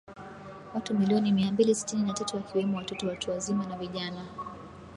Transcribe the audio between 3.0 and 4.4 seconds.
watu wazima na vijana